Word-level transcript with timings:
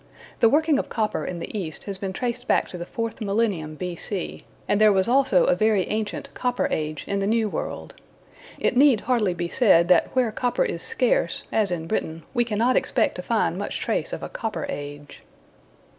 The 0.39 0.49
working 0.49 0.79
of 0.79 0.89
copper 0.89 1.25
in 1.25 1.37
the 1.37 1.55
East 1.55 1.83
has 1.83 1.99
been 1.99 2.11
traced 2.11 2.47
back 2.47 2.67
to 2.69 2.77
the 2.79 2.87
fourth 2.87 3.21
millennium 3.21 3.75
B.C., 3.75 4.43
and 4.67 4.81
there 4.81 4.91
was 4.91 5.07
also 5.07 5.43
a 5.45 5.53
very 5.53 5.87
ancient 5.89 6.33
Copper 6.33 6.67
Age 6.71 7.05
in 7.07 7.19
the 7.19 7.27
New 7.27 7.47
World. 7.47 7.93
It 8.59 8.75
need 8.75 9.01
hardly 9.01 9.35
be 9.35 9.47
said 9.47 9.89
that 9.89 10.07
where 10.15 10.31
copper 10.31 10.65
is 10.65 10.81
scarce, 10.81 11.43
as 11.51 11.69
in 11.71 11.85
Britain, 11.85 12.23
we 12.33 12.43
cannot 12.43 12.75
expect 12.75 13.13
to 13.17 13.21
find 13.21 13.59
much 13.59 13.77
trace 13.79 14.11
of 14.11 14.23
a 14.23 14.29
Copper 14.29 14.65
Age. 14.69 15.21